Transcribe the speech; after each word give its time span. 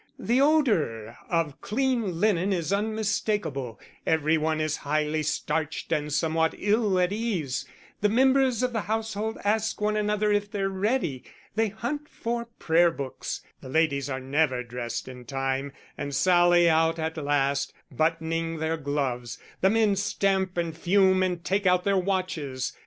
The 0.17 0.41
odour 0.41 1.15
of 1.29 1.61
clean 1.61 2.19
linen 2.19 2.51
is 2.51 2.73
unmistakable, 2.73 3.79
every 4.03 4.35
one 4.35 4.59
is 4.59 4.77
highly 4.77 5.21
starched 5.21 5.91
and 5.91 6.11
somewhat 6.11 6.55
ill 6.57 6.97
at 6.97 7.13
ease; 7.13 7.67
the 8.01 8.09
members 8.09 8.63
of 8.63 8.73
the 8.73 8.81
household 8.89 9.37
ask 9.45 9.79
one 9.79 9.95
another 9.95 10.31
if 10.31 10.49
they're 10.49 10.69
ready, 10.71 11.23
they 11.53 11.67
hunt 11.69 12.09
for 12.09 12.45
prayer 12.57 12.89
books; 12.89 13.43
the 13.61 13.69
ladies 13.69 14.09
are 14.09 14.19
never 14.19 14.63
dressed 14.63 15.07
in 15.07 15.23
time 15.23 15.71
and 15.99 16.15
sally 16.15 16.67
out 16.67 16.97
at 16.97 17.15
last, 17.15 17.71
buttoning 17.91 18.57
their 18.57 18.77
gloves; 18.77 19.37
the 19.61 19.69
men 19.69 19.95
stamp 19.95 20.57
and 20.57 20.75
fume 20.75 21.21
and 21.21 21.43
take 21.45 21.67
out 21.67 21.83
their 21.83 21.95
watches. 21.95 22.73